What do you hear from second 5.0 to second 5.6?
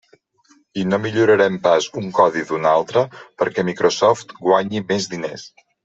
diners.